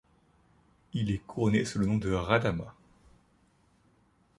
[0.93, 2.73] Il est couronné sous le nom de Radama.